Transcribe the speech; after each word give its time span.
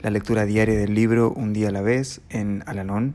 la 0.00 0.10
lectura 0.10 0.44
diaria 0.44 0.78
del 0.78 0.94
libro 0.94 1.32
Un 1.32 1.52
día 1.52 1.68
a 1.68 1.72
la 1.72 1.80
vez 1.80 2.20
en 2.28 2.62
Alanón 2.66 3.14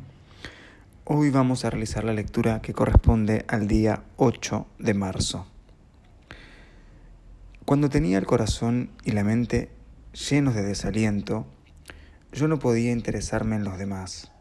Hoy 1.03 1.29
vamos 1.29 1.65
a 1.65 1.69
realizar 1.69 2.03
la 2.03 2.13
lectura 2.13 2.61
que 2.61 2.73
corresponde 2.73 3.43
al 3.47 3.67
día 3.67 4.03
8 4.17 4.65
de 4.79 4.93
marzo. 4.93 5.45
Cuando 7.65 7.89
tenía 7.89 8.17
el 8.17 8.25
corazón 8.25 8.91
y 9.03 9.11
la 9.11 9.23
mente 9.23 9.69
llenos 10.13 10.55
de 10.55 10.63
desaliento, 10.63 11.45
yo 12.31 12.47
no 12.47 12.59
podía 12.59 12.91
interesarme 12.91 13.57
en 13.57 13.63
los 13.63 13.77
demás. 13.77 14.31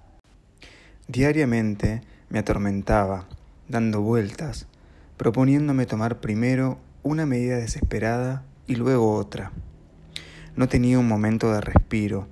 Diariamente 1.09 2.02
me 2.28 2.38
atormentaba, 2.38 3.26
dando 3.68 4.00
vueltas, 4.02 4.66
proponiéndome 5.16 5.86
tomar 5.86 6.20
primero 6.20 6.78
una 7.02 7.26
medida 7.26 7.56
desesperada 7.56 8.45
y 8.66 8.76
luego 8.76 9.14
otra. 9.14 9.50
No 10.56 10.68
tenía 10.68 10.98
un 10.98 11.09
momento 11.09 11.52
de 11.52 11.60
respiro, 11.60 12.28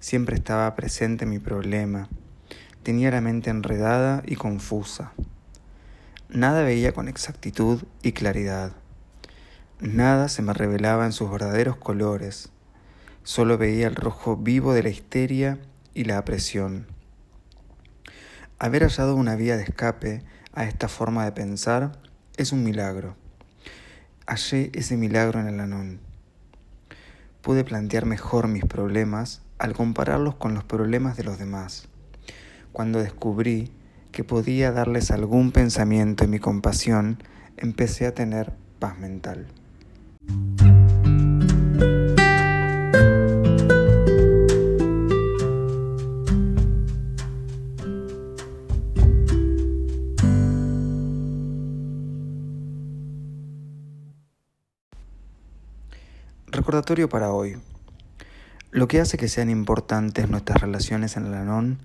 siempre 0.00 0.36
estaba 0.36 0.74
presente 0.74 1.26
mi 1.26 1.38
problema 1.38 2.08
Tenía 2.84 3.10
la 3.10 3.22
mente 3.22 3.48
enredada 3.48 4.22
y 4.26 4.36
confusa. 4.36 5.14
Nada 6.28 6.62
veía 6.62 6.92
con 6.92 7.08
exactitud 7.08 7.82
y 8.02 8.12
claridad. 8.12 8.72
Nada 9.80 10.28
se 10.28 10.42
me 10.42 10.52
revelaba 10.52 11.06
en 11.06 11.12
sus 11.12 11.30
verdaderos 11.30 11.78
colores. 11.78 12.50
Solo 13.22 13.56
veía 13.56 13.86
el 13.86 13.94
rojo 13.94 14.36
vivo 14.36 14.74
de 14.74 14.82
la 14.82 14.90
histeria 14.90 15.58
y 15.94 16.04
la 16.04 16.18
apresión. 16.18 16.86
Haber 18.58 18.82
hallado 18.82 19.16
una 19.16 19.34
vía 19.34 19.56
de 19.56 19.62
escape 19.62 20.22
a 20.52 20.64
esta 20.64 20.88
forma 20.88 21.24
de 21.24 21.32
pensar 21.32 21.92
es 22.36 22.52
un 22.52 22.64
milagro. 22.64 23.16
Hallé 24.26 24.70
ese 24.74 24.98
milagro 24.98 25.40
en 25.40 25.46
el 25.46 25.58
anón. 25.58 26.03
Pude 27.44 27.62
plantear 27.62 28.06
mejor 28.06 28.48
mis 28.48 28.64
problemas 28.64 29.42
al 29.58 29.74
compararlos 29.74 30.34
con 30.34 30.54
los 30.54 30.64
problemas 30.64 31.16
de 31.16 31.22
los 31.22 31.38
demás 31.38 31.88
cuando 32.74 32.98
descubrí 32.98 33.70
que 34.10 34.24
podía 34.24 34.72
darles 34.72 35.12
algún 35.12 35.52
pensamiento 35.52 36.24
en 36.24 36.30
mi 36.30 36.40
compasión, 36.40 37.22
empecé 37.56 38.04
a 38.04 38.12
tener 38.12 38.52
paz 38.80 38.98
mental. 38.98 39.46
Recordatorio 56.54 57.08
para 57.08 57.32
hoy. 57.32 57.56
Lo 58.70 58.86
que 58.86 59.00
hace 59.00 59.16
que 59.16 59.26
sean 59.26 59.50
importantes 59.50 60.30
nuestras 60.30 60.60
relaciones 60.60 61.16
en 61.16 61.26
el 61.26 61.34
Anón 61.34 61.80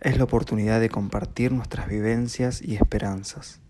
es 0.00 0.16
la 0.16 0.24
oportunidad 0.24 0.80
de 0.80 0.88
compartir 0.88 1.52
nuestras 1.52 1.86
vivencias 1.86 2.62
y 2.62 2.76
esperanzas. 2.76 3.60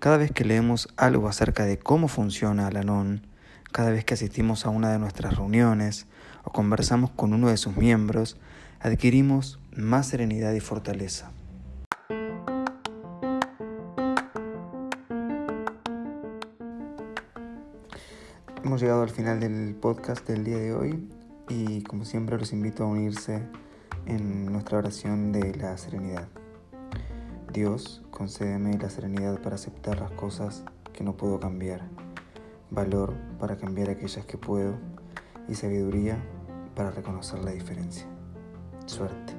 Cada 0.00 0.18
vez 0.18 0.32
que 0.32 0.44
leemos 0.44 0.92
algo 0.98 1.30
acerca 1.30 1.64
de 1.64 1.78
cómo 1.78 2.08
funciona 2.08 2.66
Alanon, 2.66 3.26
cada 3.72 3.90
vez 3.90 4.04
que 4.04 4.12
asistimos 4.12 4.66
a 4.66 4.68
una 4.68 4.92
de 4.92 4.98
nuestras 4.98 5.38
reuniones 5.38 6.04
o 6.44 6.52
conversamos 6.52 7.10
con 7.12 7.32
uno 7.32 7.48
de 7.48 7.56
sus 7.56 7.74
miembros, 7.74 8.36
adquirimos 8.80 9.58
más 9.74 10.08
serenidad 10.08 10.52
y 10.52 10.60
fortaleza. 10.60 11.30
Hemos 18.64 18.80
llegado 18.80 19.02
al 19.02 19.10
final 19.10 19.38
del 19.38 19.76
podcast 19.76 20.26
del 20.26 20.42
día 20.42 20.58
de 20.58 20.74
hoy 20.74 21.08
y 21.48 21.82
como 21.84 22.04
siempre 22.04 22.36
los 22.36 22.52
invito 22.52 22.82
a 22.82 22.88
unirse 22.88 23.40
en 24.06 24.52
nuestra 24.52 24.78
oración 24.78 25.30
de 25.30 25.54
la 25.54 25.76
serenidad. 25.78 26.26
Dios, 27.52 28.02
concédeme 28.10 28.76
la 28.76 28.90
serenidad 28.90 29.40
para 29.40 29.54
aceptar 29.54 30.00
las 30.00 30.10
cosas 30.10 30.64
que 30.92 31.04
no 31.04 31.16
puedo 31.16 31.38
cambiar, 31.38 31.82
valor 32.70 33.14
para 33.38 33.56
cambiar 33.56 33.90
aquellas 33.90 34.26
que 34.26 34.38
puedo 34.38 34.74
y 35.48 35.54
sabiduría 35.54 36.18
para 36.74 36.90
reconocer 36.90 37.38
la 37.44 37.52
diferencia. 37.52 38.06
Suerte. 38.86 39.37